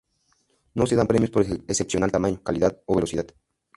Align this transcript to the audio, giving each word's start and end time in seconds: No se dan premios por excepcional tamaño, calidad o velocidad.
No 0.73 0.87
se 0.87 0.95
dan 0.95 1.05
premios 1.05 1.29
por 1.29 1.43
excepcional 1.43 2.11
tamaño, 2.11 2.41
calidad 2.41 2.75
o 2.87 2.95
velocidad. 2.95 3.27